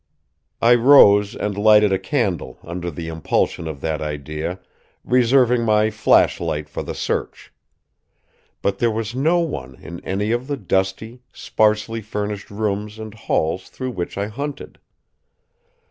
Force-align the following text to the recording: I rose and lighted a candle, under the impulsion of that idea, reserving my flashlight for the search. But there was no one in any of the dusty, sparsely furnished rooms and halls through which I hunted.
I 0.63 0.73
rose 0.73 1.35
and 1.35 1.55
lighted 1.55 1.93
a 1.93 1.99
candle, 1.99 2.57
under 2.63 2.89
the 2.89 3.07
impulsion 3.07 3.67
of 3.67 3.81
that 3.81 4.01
idea, 4.01 4.59
reserving 5.03 5.63
my 5.63 5.91
flashlight 5.91 6.67
for 6.69 6.81
the 6.81 6.95
search. 6.95 7.53
But 8.63 8.79
there 8.79 8.89
was 8.89 9.13
no 9.13 9.41
one 9.41 9.75
in 9.75 9.99
any 10.03 10.31
of 10.31 10.47
the 10.47 10.57
dusty, 10.57 11.21
sparsely 11.31 12.01
furnished 12.01 12.49
rooms 12.49 12.97
and 12.97 13.13
halls 13.13 13.69
through 13.69 13.91
which 13.91 14.17
I 14.17 14.25
hunted. 14.25 14.79